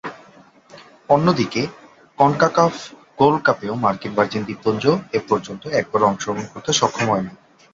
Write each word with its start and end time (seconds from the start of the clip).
অন্যদিকে, 1.09 1.61
CONCACAF 2.19 2.73
Gold 3.17 3.39
কাপেও 3.43 3.73
মার্কিন 3.75 4.13
ভার্জিন 4.15 4.43
দ্বীপপুঞ্জ 4.45 4.83
এপর্যন্ত 5.13 5.63
একবারও 5.79 6.09
অংশগ্রহণ 6.11 6.45
করতে 6.53 6.71
সক্ষম 6.73 7.07
হয়নি। 7.09 7.33